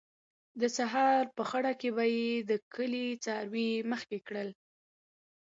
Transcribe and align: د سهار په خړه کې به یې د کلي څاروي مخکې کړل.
د 0.59 0.63
سهار 0.77 1.23
په 1.37 1.43
خړه 1.49 1.71
کې 1.79 1.89
به 1.95 2.05
یې 2.17 2.29
د 2.49 2.51
کلي 2.73 3.07
څاروي 3.23 3.71
مخکې 3.91 4.17
کړل. 4.27 4.49